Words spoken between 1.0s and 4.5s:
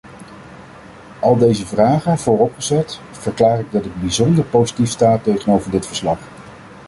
Al deze vragen vooropgezet, verklaar ik dat ik bijzonder